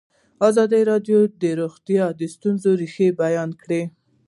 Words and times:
ازادي 0.47 0.81
راډیو 0.91 1.19
د 1.41 1.43
روغتیا 1.59 2.05
د 2.19 2.21
ستونزو 2.33 2.69
رېښه 2.81 3.07
بیان 3.21 3.49
کړې. 3.61 3.81